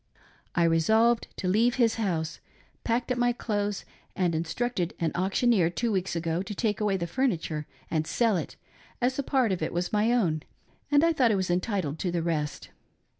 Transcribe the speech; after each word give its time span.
I 0.55 0.63
resolved 0.63 1.27
to 1.37 1.47
leave 1.47 1.75
his 1.75 1.93
house, 2.01 2.39
packed 2.83 3.11
up 3.11 3.19
my 3.19 3.33
clothes 3.33 3.85
and 4.15 4.33
instructed 4.33 4.95
an 4.99 5.11
auction 5.13 5.53
eer 5.53 5.69
two 5.69 5.91
weeks 5.91 6.15
ago 6.15 6.41
to 6.41 6.55
take 6.55 6.81
away 6.81 6.97
the 6.97 7.05
furniture 7.05 7.67
and 7.91 8.07
sell 8.07 8.35
it, 8.35 8.55
as 8.99 9.19
a 9.19 9.21
part 9.21 9.51
of 9.51 9.61
it 9.61 9.71
was 9.71 9.93
my 9.93 10.11
own, 10.11 10.41
and 10.89 11.03
I 11.03 11.13
thought 11.13 11.31
I 11.31 11.35
was 11.35 11.51
entitled 11.51 11.99
to 11.99 12.11
the 12.11 12.23
rest. 12.23 12.71